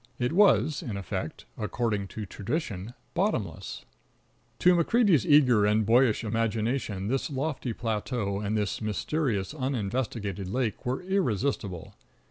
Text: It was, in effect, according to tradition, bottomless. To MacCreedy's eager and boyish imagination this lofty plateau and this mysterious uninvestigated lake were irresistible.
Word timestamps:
It 0.17 0.33
was, 0.33 0.81
in 0.81 0.97
effect, 0.97 1.45
according 1.59 2.07
to 2.07 2.25
tradition, 2.25 2.95
bottomless. 3.13 3.85
To 4.57 4.73
MacCreedy's 4.73 5.27
eager 5.27 5.63
and 5.63 5.85
boyish 5.85 6.23
imagination 6.23 7.07
this 7.07 7.29
lofty 7.29 7.71
plateau 7.73 8.39
and 8.39 8.57
this 8.57 8.81
mysterious 8.81 9.53
uninvestigated 9.53 10.47
lake 10.47 10.87
were 10.87 11.03
irresistible. 11.03 11.93